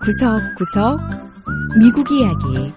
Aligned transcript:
구석구석 0.00 1.00
미국 1.78 2.10
이야기 2.10 2.74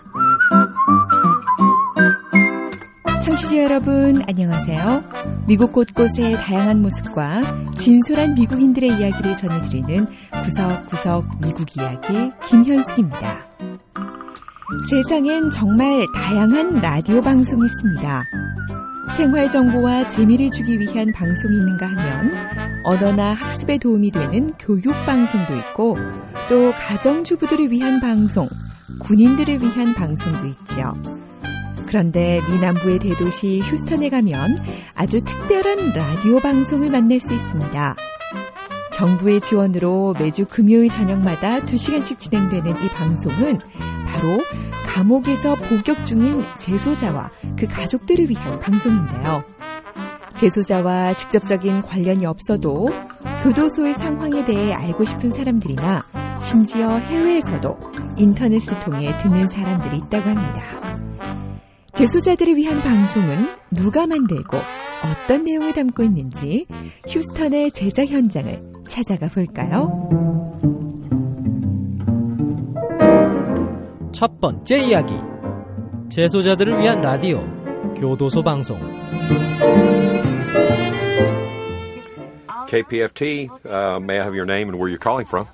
청취자 3.23 3.57
여러분 3.63 4.21
안녕하세요. 4.27 5.03
미국 5.47 5.73
곳곳의 5.73 6.35
다양한 6.37 6.81
모습과 6.81 7.41
진솔한 7.77 8.35
미국인들의 8.35 8.99
이야기를 8.99 9.35
전해드리는 9.35 10.05
구석구석 10.43 11.25
미국 11.41 11.75
이야기 11.75 12.31
김현숙입니다. 12.47 13.47
세상엔 14.89 15.49
정말 15.51 16.05
다양한 16.15 16.75
라디오 16.75 17.19
방송이 17.21 17.65
있습니다. 17.65 18.23
생활 19.17 19.49
정보와 19.49 20.07
재미를 20.09 20.49
주기 20.51 20.79
위한 20.79 21.11
방송이 21.13 21.55
있는가 21.55 21.87
하면 21.87 22.31
언어나 22.83 23.33
학습에 23.33 23.77
도움이 23.77 24.11
되는 24.11 24.51
교육 24.59 24.93
방송도 25.05 25.55
있고 25.57 25.97
또 26.49 26.71
가정주부들을 26.73 27.71
위한 27.71 27.99
방송, 28.01 28.47
군인들을 28.99 29.61
위한 29.61 29.93
방송도 29.93 30.47
있지요. 30.47 30.93
그런데 31.87 32.41
미 32.49 32.59
남부의 32.59 32.99
대도시 32.99 33.61
휴스턴에 33.61 34.09
가면 34.09 34.61
아주 34.95 35.21
특별한 35.21 35.93
라디오 35.93 36.39
방송을 36.39 36.89
만날 36.89 37.19
수 37.19 37.33
있습니다. 37.33 37.95
정부의 38.91 39.41
지원으로 39.41 40.13
매주 40.19 40.45
금요일 40.45 40.89
저녁마다 40.89 41.59
2시간씩 41.59 42.19
진행되는 42.19 42.71
이 42.71 42.89
방송은 42.89 43.59
바로 44.07 44.39
감옥에서 44.95 45.55
복역 45.55 46.05
중인 46.05 46.41
재소자와 46.57 47.29
그 47.59 47.67
가족들을 47.67 48.29
위한 48.29 48.61
방송인데요. 48.61 49.43
재소자와 50.35 51.13
직접적인 51.15 51.81
관련이 51.81 52.25
없어도 52.25 52.87
교도소의 53.43 53.95
상황에 53.95 54.45
대해 54.45 54.71
알고 54.71 55.03
싶은 55.03 55.33
사람들이나 55.33 56.01
심지어 56.41 56.97
해외에서도 56.97 57.77
인터넷을 58.15 58.79
통해 58.85 59.13
듣는 59.21 59.49
사람들이 59.49 59.97
있다고 59.97 60.29
합니다. 60.29 60.61
재소자들을 61.91 62.55
위한 62.55 62.79
방송은 62.79 63.49
누가 63.71 64.07
만들고 64.07 64.55
어떤 65.03 65.43
내용을 65.43 65.73
담고 65.73 66.03
있는지 66.03 66.67
휴스턴의 67.05 67.71
제작 67.71 68.07
현장을 68.07 68.63
찾아가 68.87 69.27
볼까요? 69.27 70.84
첫 74.15 74.39
번째 74.39 74.77
이야기. 74.77 75.13
재소자들을 76.09 76.79
위한 76.79 77.01
라디오, 77.01 77.41
교도소 77.95 78.41
방송. 78.43 78.79
KPFT, 82.69 83.49
uh, 83.65 83.99
may 84.01 84.17
I 84.17 84.23
have 84.23 84.33
your 84.33 84.49
name 84.49 84.69
and 84.69 84.77
where 84.77 84.87
you're 84.87 85.03
calling 85.03 85.27
from? 85.27 85.45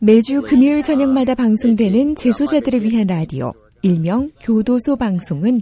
매주 0.00 0.40
금요일 0.40 0.82
저녁마다 0.82 1.36
방송되는 1.36 2.16
재소자들을 2.16 2.82
위한 2.82 3.06
라디오, 3.06 3.52
일명 3.82 4.32
교도소 4.40 4.96
방송은 4.96 5.60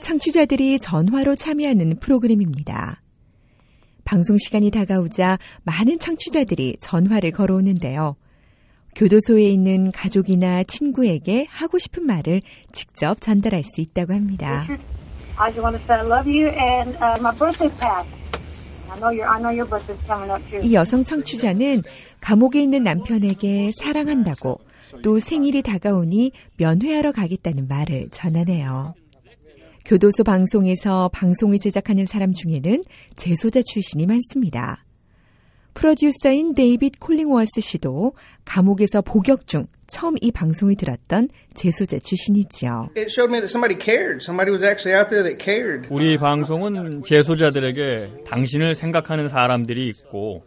청취자들이 0.00 0.78
전화로 0.78 1.36
참여하는 1.36 1.98
프로그램입니다. 2.00 3.02
방송 4.06 4.38
시간이 4.38 4.70
다가오자 4.70 5.38
많은 5.64 5.98
청취자들이 5.98 6.78
전화를 6.80 7.32
걸어오는데요. 7.32 8.16
교도소에 8.98 9.44
있는 9.44 9.92
가족이나 9.92 10.64
친구에게 10.64 11.46
하고 11.50 11.78
싶은 11.78 12.04
말을 12.04 12.42
직접 12.72 13.20
전달할 13.20 13.62
수 13.62 13.80
있다고 13.80 14.12
합니다. 14.12 14.66
I 15.36 15.52
just 15.52 15.60
want 15.60 15.78
to 15.78 15.84
say 15.84 16.00
I 16.00 16.04
love 16.04 16.28
you 16.28 16.48
and 16.48 16.98
uh, 16.98 17.14
my 17.20 17.32
birthday 17.32 17.70
passed. 17.78 18.18
이 20.62 20.74
여성 20.74 21.04
청취자는 21.04 21.82
감옥에 22.20 22.62
있는 22.62 22.82
남편에게 22.82 23.70
사랑한다고 23.78 24.58
또 25.02 25.18
생일이 25.18 25.62
다가오니 25.62 26.32
면회하러 26.56 27.12
가겠다는 27.12 27.68
말을 27.68 28.08
전하네요. 28.10 28.94
교도소 29.84 30.24
방송에서 30.24 31.10
방송을 31.12 31.58
제작하는 31.58 32.06
사람 32.06 32.32
중에는 32.32 32.82
재소자 33.14 33.60
출신이 33.62 34.06
많습니다. 34.06 34.82
프로듀서인 35.74 36.54
데이빗 36.54 36.98
콜링워스 37.00 37.60
씨도 37.60 38.12
감옥에서 38.44 39.00
복역 39.02 39.46
중 39.46 39.64
처음 39.86 40.14
이 40.20 40.30
방송을 40.30 40.74
들었던 40.76 41.28
재소자 41.54 41.98
출신이지요. 41.98 42.90
It 42.96 43.08
showed 43.10 43.30
me 43.30 43.40
that 43.40 43.48
somebody 43.48 43.78
cared. 43.80 44.22
Somebody 44.22 44.50
was 44.50 44.64
actually 44.64 44.98
out 44.98 45.08
there 45.10 45.22
that 45.24 45.42
cared. 45.42 45.88
우리 45.90 46.18
방송은 46.18 47.02
재소자들에게 47.04 48.24
당신을 48.24 48.74
생각하는 48.74 49.28
사람들이 49.28 49.88
있고 49.88 50.44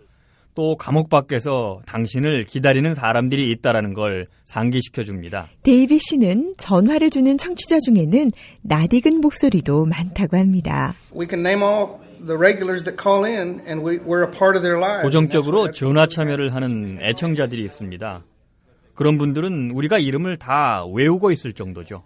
또 0.53 0.75
감옥 0.75 1.09
밖에서 1.09 1.81
당신을 1.85 2.43
기다리는 2.43 2.93
사람들이 2.93 3.49
있다라는 3.51 3.93
걸 3.93 4.27
상기시켜 4.45 5.03
줍니다. 5.03 5.47
데이빗 5.63 6.01
씨는 6.01 6.55
전화를 6.57 7.09
주는 7.09 7.37
청취자 7.37 7.79
중에는 7.79 8.31
낯익은 8.61 9.21
목소리도 9.21 9.85
많다고 9.85 10.37
합니다. 10.37 10.93
We 11.15 11.27
can 11.29 11.45
name 11.45 11.63
all 11.63 11.95
the 12.25 12.37
regulars 12.37 12.83
that 12.83 12.97
call 12.97 13.25
in 13.25 13.61
and 13.67 13.83
we, 13.83 13.97
we're 13.99 14.23
a 14.23 14.31
part 14.31 14.55
of 14.55 14.61
their 14.61 14.79
lives. 14.79 15.03
고정적으로 15.03 15.71
전화 15.71 16.07
참여를 16.07 16.53
하는 16.53 16.99
애청자들이 17.01 17.63
있습니다. 17.63 18.23
그런 18.93 19.17
분들은 19.17 19.71
우리가 19.71 19.97
이름을 19.97 20.37
다 20.37 20.85
외우고 20.85 21.31
있을 21.31 21.53
정도죠. 21.53 22.03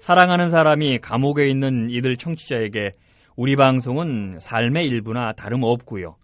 사랑하는 0.00 0.50
사람이 0.50 0.98
감옥에 0.98 1.48
있는 1.48 1.88
이들 1.90 2.16
청취자에게 2.16 2.94
우리 3.36 3.56
방송은 3.56 4.38
삶의 4.40 4.86
일부나 4.88 5.32
다름없고요. 5.32 6.16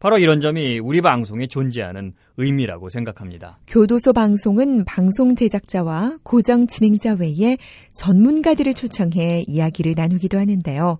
바로 0.00 0.18
이런 0.18 0.40
점이 0.40 0.78
우리 0.78 1.00
방송에 1.00 1.48
존재하는 1.48 2.12
의미라고 2.36 2.88
생각합니다. 2.88 3.58
교도소 3.66 4.12
방송은 4.12 4.84
방송 4.84 5.34
제작자와 5.34 6.18
고정 6.22 6.68
진행자 6.68 7.16
외에 7.18 7.56
전문가들을 7.94 8.74
초청해 8.74 9.44
이야기를 9.48 9.94
나누기도 9.96 10.38
하는데요. 10.38 10.98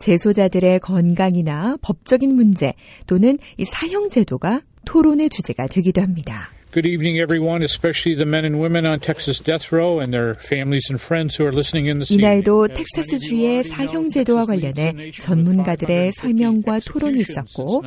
재소자들의 0.00 0.80
건강이나 0.80 1.76
법적인 1.82 2.34
문제 2.34 2.74
또는 3.06 3.38
이 3.56 3.64
사형 3.64 4.10
제도가 4.10 4.62
토론의 4.84 5.30
주제가 5.30 5.66
되기도 5.68 6.02
합니다. 6.02 6.50
Good 6.72 6.86
evening, 6.86 7.18
everyone, 7.18 7.64
especially 7.64 8.14
the 8.14 8.28
men 8.28 8.44
and 8.44 8.62
women 8.62 8.86
on 8.86 9.00
Texas 9.00 9.42
death 9.42 9.72
row 9.74 9.98
and 10.00 10.14
their 10.14 10.34
families 10.38 10.86
and 10.88 11.02
friends 11.02 11.34
who 11.34 11.44
are 11.44 11.52
listening 11.52 11.90
in 11.90 11.98
this 11.98 12.14
이날도 12.14 12.66
evening. 12.66 12.84
텍사스 12.94 13.18
주의 13.18 13.64
사형 13.64 14.10
제도와 14.10 14.46
관련해 14.46 15.10
전문가들의 15.20 16.12
설명과 16.12 16.78
토론이 16.86 17.18
있었고 17.18 17.82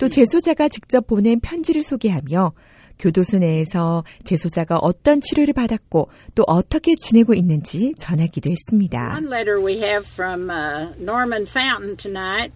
또 0.00 0.08
재소자가 0.08 0.68
직접 0.68 1.06
보낸 1.06 1.38
편지를 1.38 1.84
소개하며 1.84 2.52
교도소 3.00 3.38
내에서 3.38 4.04
재소자가 4.24 4.78
어떤 4.78 5.20
치료를 5.20 5.54
받았고 5.54 6.08
또 6.34 6.44
어떻게 6.46 6.94
지내고 6.94 7.34
있는지 7.34 7.94
전하기도 7.98 8.50
했습니다. 8.50 9.14
One 9.16 9.32
letter 9.32 9.60
we 9.60 9.78
have 9.78 10.06
from 10.06 10.50
uh, 10.50 10.94
Norman 11.00 11.46
Fountain 11.46 11.96
tonight. 11.96 12.52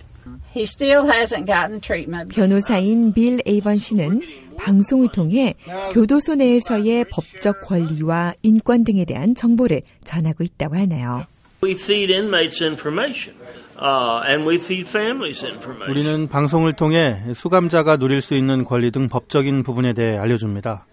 He 0.54 0.64
still 0.64 1.04
hasn't 1.04 1.46
gotten 1.46 1.80
treatment. 1.80 2.34
변호사인 2.34 3.12
빌 3.12 3.40
에이번 3.44 3.76
씨는 3.76 4.20
방송을 4.56 5.08
통해 5.12 5.54
교도소 5.92 6.36
내에서의 6.36 7.06
법적 7.10 7.60
권리와 7.62 8.34
인권 8.42 8.84
등에 8.84 9.04
대한 9.04 9.34
정보를 9.34 9.82
전하고 10.04 10.44
있다고 10.44 10.76
하네요. 10.76 11.26
We 11.62 11.72
feed 11.72 12.12
inmates 12.12 12.62
information, 12.62 13.36
uh, 13.84 14.22
and 14.26 14.48
we 14.48 14.56
feed 14.56 14.88
families 14.88 15.44
information. 15.44 15.90
우리는 15.90 16.28
방송을 16.28 16.72
통해 16.72 17.20
수감자가 17.34 17.98
누릴 17.98 18.22
수 18.22 18.34
있는 18.34 18.64
권리 18.64 18.90
등 18.90 19.08
법적인 19.08 19.62
부분에 19.62 19.92
대해 19.92 20.16
알려줍니다. 20.16 20.86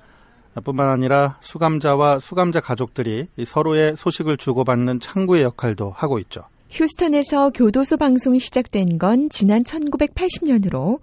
뿐만 0.66 0.90
아니라 0.90 1.38
수감자와 1.40 2.20
수감자 2.20 2.60
가족들이 2.60 3.28
서로의 3.46 3.96
소식을 3.96 4.36
주고받는 4.36 5.00
창구의 5.00 5.44
역할도 5.44 5.94
하고 5.96 6.20
있죠. 6.20 6.44
휴스턴에서 6.70 7.52
교도소 7.52 7.98
방송이 7.98 8.40
시작된 8.40 8.98
건 8.98 9.30
지난 9.30 9.64
1980년으로 9.64 11.00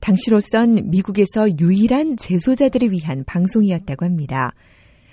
당시로선 0.00 0.90
미국에서 0.90 1.48
유일한 1.58 2.16
재소자들을 2.16 2.90
위한 2.92 3.24
방송이었다고 3.26 4.04
합니다. 4.04 4.52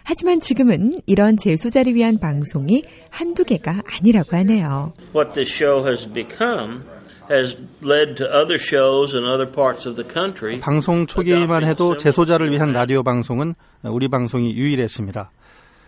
하지만 0.09 0.39
지금은 0.39 1.01
이런 1.05 1.35
재소자를 1.35 1.93
위한 1.93 2.17
방송이 2.17 2.85
한두 3.11 3.43
개가 3.43 3.81
아니라고 3.91 4.37
하네요. 4.37 4.93
What 5.13 5.33
this 5.33 5.51
show 5.51 5.85
has 5.85 6.07
become 6.13 6.85
has 7.29 7.57
led 7.83 8.15
to 8.15 8.25
other 8.25 8.55
shows 8.57 9.13
in 9.13 9.25
other 9.25 9.51
parts 9.51 9.85
of 9.85 10.01
the 10.01 10.07
country. 10.09 10.61
방송 10.61 11.07
초기만 11.07 11.65
해도 11.65 11.97
재소자를 11.97 12.51
위한 12.51 12.71
라디오 12.71 13.03
방송은 13.03 13.53
우리 13.83 14.07
방송이 14.07 14.55
유일했습니다. 14.55 15.29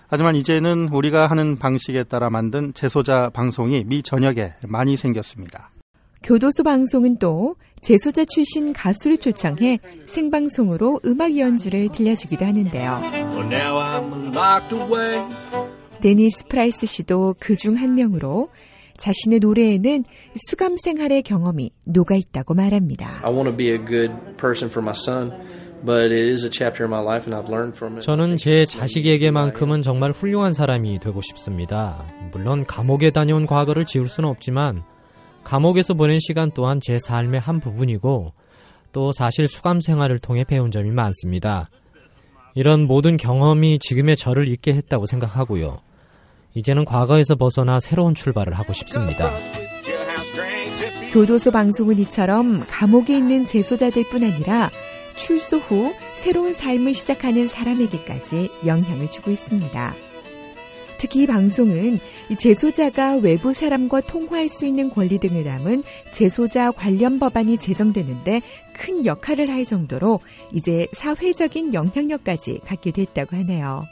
하지만 0.10 0.36
이제는 0.36 0.90
우리가 0.92 1.28
하는 1.28 1.58
방식에 1.58 2.04
따라 2.04 2.30
만든 2.30 2.74
재소자 2.74 3.30
방송이 3.30 3.86
미 3.86 4.04
전역에 4.04 4.56
많이 4.68 4.98
생겼습니다. 4.98 5.70
교도소 6.24 6.64
방송은 6.64 7.18
또 7.18 7.56
재소자 7.82 8.26
출신 8.26 8.74
가수를 8.74 9.18
초청해 9.18 9.80
생방송으로 10.08 11.00
음악 11.06 11.38
연주를 11.38 11.90
들려주기도 11.90 12.46
하는데요. 12.46 13.02
데니스 16.02 16.46
프라이스 16.48 16.86
씨도 16.86 17.36
그 17.40 17.56
중 17.56 17.76
한 17.78 17.96
명으로 17.96 18.50
자신의 18.98 19.40
노래에는 19.40 20.04
수감 20.50 20.76
생활의 20.78 21.24
경험이 21.24 21.72
녹아 21.86 22.16
있다고 22.16 22.54
말합니다. 22.54 23.22
I 23.24 23.32
want 23.32 23.50
to 23.50 23.56
be 23.56 23.70
a 23.72 23.78
good 23.78 24.12
person 24.38 24.70
for 24.70 24.84
my 24.84 24.92
son. 24.94 25.32
But 25.82 26.12
it 26.14 26.30
is 26.30 26.44
a 26.46 26.50
chapter 26.52 26.84
in 26.84 26.92
my 26.92 27.02
life 27.02 27.26
and 27.26 27.34
I've 27.34 27.48
learned 27.50 27.78
from 27.78 27.94
it. 27.96 28.06
저는 28.06 28.36
제 28.36 28.66
자식에게만큼은 28.66 29.82
정말 29.82 30.12
훌륭한 30.12 30.52
사람이 30.52 31.00
되고 31.00 31.22
싶습니다. 31.22 32.04
물론 32.34 32.66
감옥에 32.66 33.12
다녀온 33.12 33.46
과거를 33.46 33.86
지울 33.86 34.10
수는 34.10 34.28
없지만 34.30 34.84
감옥에서 35.44 35.94
보낸 35.94 36.20
시간 36.20 36.52
또한 36.54 36.80
제 36.82 36.98
삶의 37.00 37.40
한 37.40 37.60
부분이고 37.60 38.34
또 38.92 39.12
사실 39.12 39.48
수감 39.48 39.82
생활을 39.82 40.20
통해 40.20 40.44
배운 40.44 40.72
점이 40.72 40.92
많습니다. 40.92 41.70
이런 42.56 42.88
모든 42.88 43.18
경험이 43.18 43.80
지금의 43.80 44.18
저를 44.18 44.48
있게 44.48 44.74
했다고 44.74 45.06
생각하고요. 45.06 45.80
이제는 46.56 46.86
과거에서 46.86 47.36
벗어나 47.36 47.80
새로운 47.80 48.16
출발을 48.16 48.54
하고 48.54 48.74
싶습니다. 48.74 49.32
교도소 51.12 51.52
방송은 51.52 52.00
이처럼 52.00 52.66
감옥에 52.68 53.18
있는 53.18 53.46
재소자들 53.46 54.04
뿐 54.10 54.24
아니라 54.24 54.70
출소 55.16 55.58
후 55.58 55.94
새로운 56.16 56.54
삶을 56.54 56.94
시작하는 56.94 57.48
사람에게까지 57.48 58.50
영향을 58.66 59.08
주고 59.08 59.32
있습니다. 59.32 60.09
특히 61.00 61.24
이 61.24 61.28
방송은 61.28 61.98
재소자가 62.38 63.16
외부 63.18 63.54
사람과 63.54 64.02
통화할 64.02 64.50
수 64.50 64.66
있는 64.66 64.90
권리 64.90 65.18
등을 65.18 65.46
담은 65.46 65.84
재소자 66.12 66.72
관련 66.72 67.20
법안이 67.20 67.58
제정되는데 67.58 68.42
큰 68.74 69.06
역할을 69.06 69.50
할 69.50 69.66
정도로 69.66 70.20
이제 70.54 70.88
사회적인 70.92 71.74
영향력까지 71.74 72.60
갖게 72.66 72.92
됐다고 72.92 73.38
하네요. 73.38 73.86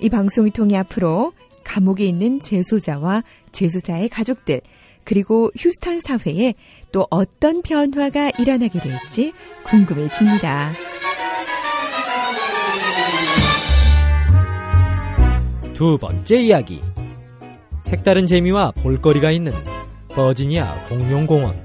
이 0.00 0.10
방송을 0.10 0.50
통해 0.50 0.76
앞으로 0.76 1.32
감옥에 1.64 2.04
있는 2.04 2.38
재소자와 2.40 3.24
재소자의 3.52 4.10
가족들, 4.10 4.60
그리고 5.04 5.50
휴스턴 5.56 6.00
사회에 6.00 6.54
또 6.92 7.06
어떤 7.10 7.62
변화가 7.62 8.32
일어나게 8.38 8.78
될지 8.78 9.32
궁금해집니다. 9.64 10.89
두 15.80 15.96
번째 15.96 16.36
이야기. 16.36 16.82
색다른 17.80 18.26
재미와 18.26 18.70
볼거리가 18.72 19.30
있는 19.30 19.50
버지니아 20.10 20.70
공룡공원. 20.90 21.56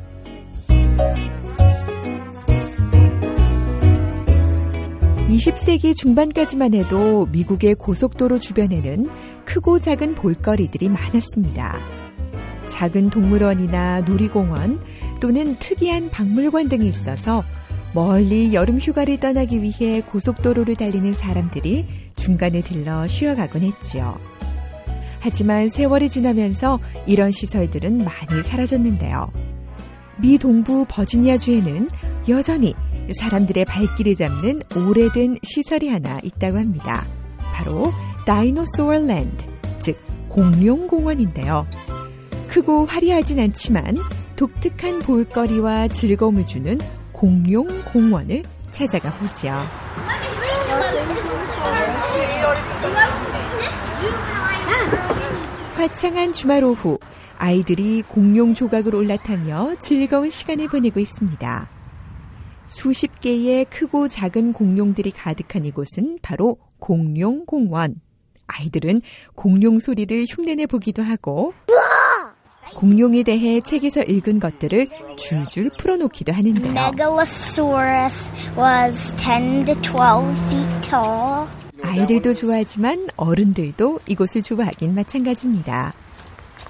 (20세기) 5.28 5.94
중반까지만 5.98 6.76
해도 6.76 7.28
미국의 7.34 7.76
고속도로 7.76 8.40
주변에는 8.40 9.10
크고 9.44 9.80
작은 9.82 10.16
볼거리들이 10.16 10.88
많았습니다. 10.88 11.78
작은 12.68 13.10
동물원이나 13.10 14.00
놀이공원 14.00 14.80
또는 15.20 15.58
특이한 15.60 16.10
박물관 16.10 16.70
등이 16.70 16.88
있어서 16.88 17.44
멀리 17.94 18.54
여름 18.54 18.80
휴가를 18.80 19.20
떠나기 19.20 19.62
위해 19.62 20.00
고속도로를 20.00 20.78
달리는 20.78 21.14
사람들이 21.14 22.05
중간에 22.26 22.62
들러 22.62 23.08
쉬어가곤 23.08 23.62
했지요. 23.62 24.18
하지만 25.20 25.70
세월이 25.70 26.10
지나면서 26.10 26.80
이런 27.06 27.30
시설들은 27.30 28.00
많이 28.00 28.42
사라졌는데요. 28.44 29.32
미 30.18 30.40
동부 30.40 30.86
버지니아주에는 30.90 31.88
여전히 32.30 32.74
사람들의 33.20 33.66
발길을 33.66 34.16
잡는 34.16 34.64
오래된 34.76 35.38
시설이 35.44 35.88
하나 35.90 36.20
있다고 36.24 36.58
합니다. 36.58 37.06
바로 37.38 37.92
다이노소어 38.26 38.98
랜드, 38.98 39.46
즉 39.80 40.00
공룡공원인데요. 40.30 41.68
크고 42.48 42.88
화려하진 42.88 43.40
않지만 43.40 43.96
독특한 44.36 44.98
볼거리와 45.00 45.90
즐거움을 45.90 46.46
주는 46.48 46.80
공룡 47.12 47.68
공원을 47.94 48.42
찾아가 48.72 49.12
보죠. 49.14 49.85
화창한 55.86 56.34
주말 56.34 56.64
오후 56.64 56.98
아이들이 57.38 58.02
공룡 58.02 58.56
조각을 58.56 58.96
올라타며 58.96 59.76
즐거운 59.80 60.32
시간을 60.32 60.68
보내고 60.68 61.00
있습니다. 61.00 61.70
수십 62.68 63.22
개의 63.22 63.66
크고 63.66 64.08
작은 64.08 64.54
공룡들이 64.54 65.12
가득한 65.12 65.64
이곳은 65.64 66.18
바로 66.24 66.58
공룡공원. 66.80 68.02
아이들은 68.48 69.02
공룡 69.36 69.78
소리를 69.78 70.26
흉내내 70.28 70.66
보기도 70.66 71.04
하고 71.04 71.54
공룡에 72.74 73.22
대해 73.22 73.62
책에서 73.62 74.02
읽은 74.02 74.40
것들을 74.40 74.88
줄줄 75.18 75.70
풀어놓기도 75.78 76.34
하는데요. 76.34 76.74
Megalosaurus 76.74 78.28
was 78.58 79.16
10 79.18 79.66
to 79.66 79.76
12 79.84 80.34
feet 80.50 80.82
tall. 80.82 81.48
아이들도 81.86 82.34
좋아하지만 82.34 83.08
어른들도 83.16 84.00
이곳을 84.08 84.42
좋아하긴 84.42 84.96
마찬가지입니다. 84.96 85.94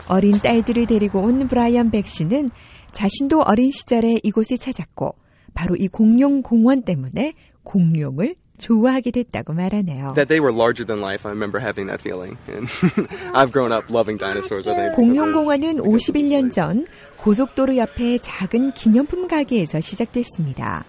어린 0.07 0.33
딸들을 0.33 0.85
데리고 0.87 1.21
온 1.21 1.47
브라이언 1.47 1.91
백 1.91 2.05
씨는 2.05 2.49
자신도 2.91 3.41
어린 3.41 3.71
시절에 3.71 4.19
이곳을 4.23 4.57
찾았고 4.57 5.15
바로 5.53 5.75
이 5.75 5.87
공룡 5.87 6.41
공원 6.41 6.83
때문에 6.83 7.33
공룡을 7.63 8.35
좋아하게 8.57 9.11
됐다고 9.11 9.53
말하네요. 9.53 10.13
That 10.15 10.27
they 10.27 10.39
were 10.39 10.53
larger 10.55 10.85
than 10.85 11.01
life. 11.01 11.27
I 11.27 11.31
remember 11.31 11.59
having 11.59 11.87
that 11.87 12.01
feeling. 12.01 12.37
And 12.47 12.67
I've 13.35 13.51
grown 13.51 13.73
up 13.73 13.91
loving 13.91 14.17
dinosaurs. 14.17 14.69
I 14.69 14.75
think. 14.75 14.95
공룡 14.95 15.33
공원은 15.33 15.77
51년 15.79 16.51
전 16.51 16.85
고속도로 17.17 17.75
옆에 17.77 18.17
작은 18.19 18.71
기념품 18.73 19.27
가게에서 19.27 19.81
시작됐습니다. 19.81 20.85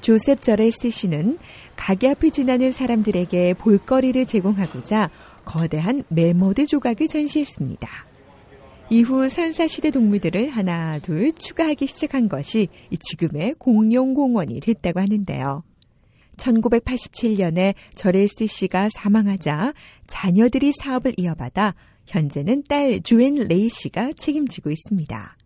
조셉 0.00 0.42
저레스 0.42 0.90
씨는 0.90 1.38
가게 1.76 2.08
앞을 2.08 2.30
지나는 2.30 2.72
사람들에게 2.72 3.54
볼거리를 3.54 4.26
제공하고자 4.26 5.10
거대한 5.44 6.02
매머드 6.08 6.66
조각을 6.66 7.08
전시했습니다. 7.08 7.88
이후 8.90 9.28
선사시대 9.28 9.92
동물들을 9.92 10.50
하나 10.50 10.98
둘 10.98 11.32
추가하기 11.32 11.86
시작한 11.86 12.28
것이 12.28 12.68
지금의 12.98 13.54
공룡공원이 13.58 14.60
됐다고 14.60 15.00
하는데요. 15.00 15.62
1987년에 16.36 17.74
저레스 17.94 18.46
씨가 18.46 18.88
사망하자 18.92 19.74
자녀들이 20.06 20.72
사업을 20.72 21.14
이어받아 21.16 21.74
현재는 22.06 22.64
딸 22.68 23.00
조앤 23.02 23.34
레이 23.34 23.68
씨가 23.68 24.12
책임지고 24.16 24.70
있습니다. 24.70 25.36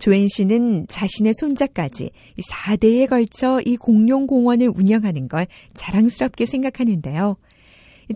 조앤 0.00 0.28
씨는 0.28 0.86
자신의 0.88 1.34
손자까지 1.34 2.10
4대에 2.50 3.08
걸쳐 3.08 3.60
이 3.64 3.76
공룡 3.76 4.26
공원을 4.26 4.72
운영하는 4.74 5.28
걸 5.28 5.46
자랑스럽게 5.74 6.46
생각하는데요. 6.46 7.36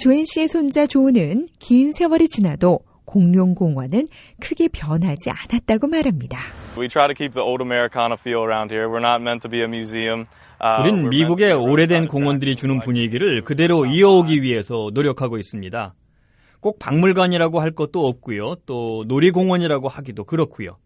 조앤 0.00 0.24
씨의 0.24 0.48
손자 0.48 0.86
조는 0.86 1.46
긴 1.60 1.92
세월이 1.92 2.28
지나도 2.28 2.80
공룡 3.04 3.54
공원은 3.54 4.08
크게 4.40 4.68
변하지 4.72 5.30
않았다고 5.30 5.86
말합니다. 5.86 6.38
We 6.76 6.88
try 6.88 7.06
to 7.06 7.14
keep 7.14 7.34
the 7.34 7.46
old 7.46 7.62
Americana 7.62 8.16
feel 8.18 8.40
around 8.40 8.74
here. 8.74 8.88
We're 8.88 9.04
not 9.04 9.22
meant 9.22 9.42
to 9.42 9.50
be 9.50 9.60
a 9.60 9.66
museum. 9.66 10.24
우린 10.80 11.10
미국의 11.10 11.52
오래된 11.52 12.08
공원들이 12.08 12.56
주는 12.56 12.80
분위기를 12.80 13.44
그대로 13.44 13.84
이어오기 13.84 14.40
위해서 14.40 14.90
노력하고 14.94 15.36
있습니다. 15.36 15.94
꼭 16.60 16.78
박물관이라고 16.78 17.60
할 17.60 17.72
것도 17.72 18.06
없고요. 18.06 18.54
또 18.64 19.04
놀이공원이라고 19.06 19.88
하기도 19.88 20.24
그렇고요. 20.24 20.78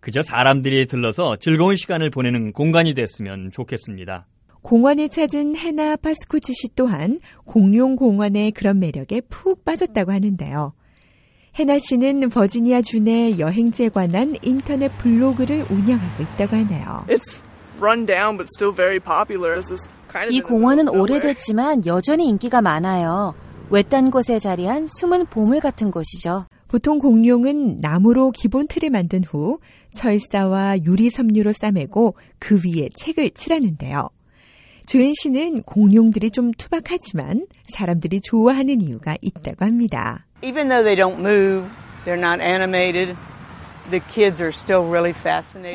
그저 0.00 0.22
사람들이 0.22 0.86
들러서 0.86 1.36
즐거운 1.36 1.76
시간을 1.76 2.10
보내는 2.10 2.52
공간이 2.52 2.94
됐으면 2.94 3.50
좋겠습니다. 3.52 4.26
공원을 4.62 5.08
찾은 5.08 5.56
해나 5.56 5.96
파스쿠치 5.96 6.52
씨 6.54 6.68
또한 6.74 7.20
공룡 7.44 7.96
공원의 7.96 8.52
그런 8.52 8.78
매력에 8.80 9.22
푹 9.22 9.64
빠졌다고 9.64 10.12
하는데요. 10.12 10.72
해나 11.58 11.78
씨는 11.78 12.28
버지니아 12.28 12.82
주내 12.82 13.38
여행지에 13.38 13.88
관한 13.88 14.34
인터넷 14.42 14.96
블로그를 14.98 15.64
운영하고 15.70 16.22
있다고 16.22 16.56
하네요. 16.56 17.06
이 20.30 20.40
공원은 20.40 20.88
오래됐지만 20.88 21.86
여전히 21.86 22.28
인기가 22.28 22.60
많아요. 22.60 23.34
외딴 23.70 24.10
곳에 24.10 24.38
자리한 24.38 24.86
숨은 24.86 25.26
보물 25.26 25.60
같은 25.60 25.90
곳이죠. 25.90 26.46
보통 26.68 26.98
공룡은 26.98 27.80
나무로 27.80 28.30
기본 28.30 28.68
틀을 28.68 28.90
만든 28.90 29.24
후 29.24 29.58
철사와 29.92 30.84
유리 30.84 31.10
섬유로 31.10 31.52
싸매고 31.52 32.14
그 32.38 32.56
위에 32.56 32.90
책을 32.94 33.30
칠하는데요. 33.30 34.10
조엔 34.86 35.12
씨는 35.20 35.62
공룡들이 35.62 36.30
좀 36.30 36.52
투박하지만 36.52 37.46
사람들이 37.74 38.20
좋아하는 38.20 38.80
이유가 38.80 39.16
있다고 39.20 39.64
합니다. 39.64 40.26
Even 40.42 40.68
though 40.68 40.84
they 40.84 40.96
don't 40.96 41.18
move, 41.18 41.66
they're 42.04 42.18
not 42.18 42.42
animated. 42.42 43.16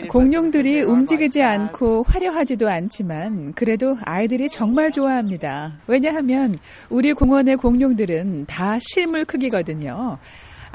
공룡들이 0.10 0.82
움직이지 0.82 1.42
않고 1.42 2.04
화려하지도 2.08 2.70
않지만 2.70 3.54
그래도 3.54 3.98
아이들이 4.04 4.50
정말 4.50 4.92
좋아합니다. 4.92 5.80
왜냐하면 5.88 6.60
우리 6.92 7.14
공원의 7.14 7.58
공룡들은 7.58 8.46
다 8.46 8.78
실물 8.80 9.26
크기거든요. 9.26 10.20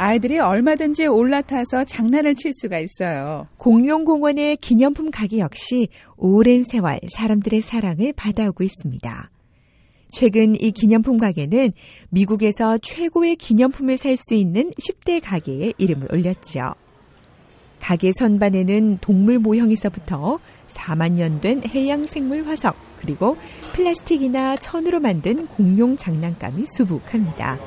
아이들이 0.00 0.38
얼마든지 0.38 1.06
올라타서 1.06 1.82
장난을 1.82 2.36
칠 2.36 2.52
수가 2.54 2.78
있어요. 2.78 3.48
공룡공원의 3.56 4.58
기념품 4.58 5.10
가게 5.10 5.40
역시 5.40 5.88
오랜 6.16 6.62
세월 6.62 7.00
사람들의 7.16 7.60
사랑을 7.62 8.12
받아오고 8.12 8.62
있습니다. 8.62 9.30
최근 10.12 10.54
이 10.54 10.70
기념품 10.70 11.18
가게는 11.18 11.72
미국에서 12.10 12.78
최고의 12.78 13.34
기념품을 13.36 13.98
살 13.98 14.16
수 14.16 14.34
있는 14.34 14.70
10대 14.80 15.20
가게에 15.22 15.72
이름을 15.78 16.06
올렸죠. 16.12 16.74
가게 17.80 18.12
선반에는 18.16 18.98
동물 19.00 19.40
모형에서부터 19.40 20.38
4만 20.68 21.12
년 21.14 21.40
된 21.40 21.60
해양 21.66 22.06
생물 22.06 22.46
화석, 22.46 22.76
그리고 23.00 23.36
플라스틱이나 23.72 24.58
천으로 24.58 25.00
만든 25.00 25.48
공룡 25.48 25.96
장난감이 25.96 26.66
수북합니다. 26.76 27.58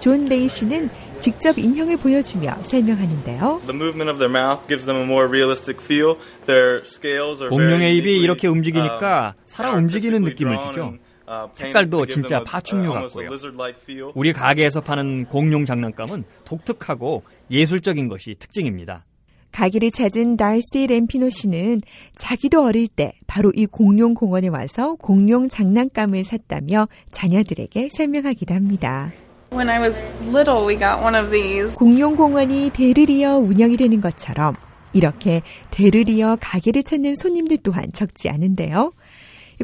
조앤 0.00 0.26
레이 0.26 0.45
씨는 0.45 0.90
직접 1.20 1.58
인형을 1.58 1.96
보여주며 1.96 2.62
설명하는데요. 2.64 3.62
공룡의 7.48 7.96
입이 7.96 8.20
이렇게 8.20 8.48
움직이니까 8.48 9.34
살아 9.46 9.72
움직이는 9.72 10.22
느낌을 10.22 10.60
주죠. 10.60 10.94
색깔도 11.54 12.06
진짜 12.06 12.42
파충류 12.44 12.92
같고요. 12.92 13.30
우리 14.14 14.32
가게에서 14.32 14.80
파는 14.80 15.26
공룡 15.26 15.64
장난감은 15.64 16.24
독특하고 16.44 17.24
예술적인 17.50 18.08
것이 18.08 18.36
특징입니다. 18.38 19.04
가게를 19.52 19.90
찾은 19.90 20.36
달시 20.36 20.86
램피노 20.86 21.30
씨는 21.30 21.80
자기도 22.14 22.62
어릴 22.62 22.88
때 22.88 23.12
바로 23.26 23.50
이 23.54 23.64
공룡 23.64 24.12
공원에 24.12 24.48
와서 24.48 24.96
공룡 24.96 25.48
장난감을 25.48 26.24
샀다며 26.24 26.88
자녀들에게 27.10 27.88
설명하기도 27.90 28.54
합니다. 28.54 29.12
When 29.50 29.68
I 29.68 29.78
was 29.80 29.94
little, 30.26 30.66
we 30.66 30.76
got 30.76 31.02
one 31.02 31.14
of 31.14 31.30
these. 31.30 31.74
공룡 31.74 32.16
공원이 32.16 32.70
대를 32.70 33.08
이어 33.10 33.36
운영이 33.36 33.76
되는 33.76 34.00
것처럼 34.00 34.54
이렇게 34.92 35.42
대를 35.70 36.08
이어 36.08 36.36
가게를 36.40 36.82
찾는 36.82 37.16
손님들 37.16 37.58
또한 37.62 37.92
적지 37.92 38.28
않은데요. 38.28 38.92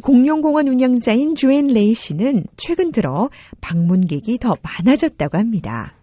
공룡공원 0.00 0.68
운영자인 0.68 1.34
조앤 1.34 1.66
레이 1.66 1.94
씨는 1.94 2.44
최근 2.56 2.92
들어 2.92 3.28
방문객이 3.60 4.38
더 4.38 4.56
많아졌다고 4.62 5.36
합니다. 5.36 5.94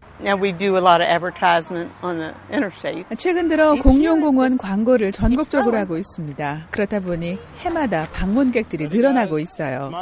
최근 3.17 3.47
들어 3.47 3.75
공룡공원 3.75 4.57
광고를 4.57 5.11
전국적으로 5.11 5.77
하고 5.77 5.97
있습니다. 5.97 6.67
그렇다 6.71 6.99
보니 6.99 7.39
해마다 7.59 8.07
방문객들이 8.11 8.89
늘어나고 8.89 9.39
있어요. 9.39 9.89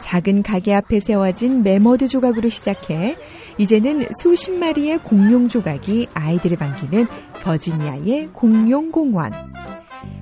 작은 0.00 0.42
가게 0.42 0.74
앞에 0.74 1.00
세워진 1.00 1.62
메머드 1.62 2.08
조각으로 2.08 2.48
시작해 2.48 3.16
이제는 3.58 4.06
수십 4.22 4.52
마리의 4.52 4.98
공룡 4.98 5.48
조각이 5.48 6.08
아이들을 6.14 6.56
반기는 6.56 7.06
버지니아의 7.42 8.30
공룡공원. 8.32 9.32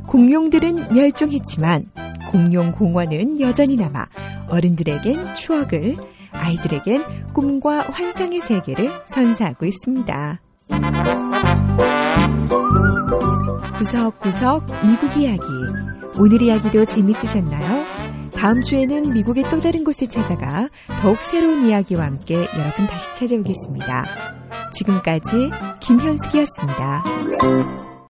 공룡들은 0.07 0.93
멸종했지만 0.93 1.87
공룡공원은 2.31 3.41
여전히 3.41 3.77
남아 3.77 4.07
어른들에겐 4.50 5.35
추억을 5.35 5.97
아이들에겐 6.33 7.33
꿈과 7.33 7.83
환상의 7.90 8.40
세계를 8.40 8.90
선사하고 9.07 9.66
있습니다. 9.66 10.40
구석구석 13.78 14.66
미국 14.87 15.16
이야기. 15.16 15.47
오늘 16.19 16.42
이야기도 16.42 16.85
재밌으셨나요? 16.85 17.85
다음 18.35 18.62
주에는 18.62 19.12
미국의 19.12 19.45
또 19.50 19.61
다른 19.61 19.85
곳에 19.85 20.07
찾아가 20.07 20.69
더욱 21.02 21.21
새로운 21.21 21.66
이야기와 21.66 22.07
함께 22.07 22.37
여러분 22.37 22.87
다시 22.87 23.12
찾아오겠습니다. 23.14 24.04
지금까지 24.73 25.50
김현숙이었습니다. 25.80 27.90